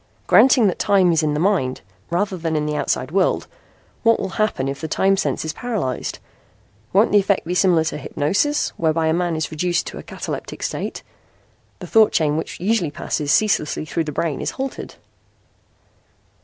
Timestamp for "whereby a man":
8.77-9.35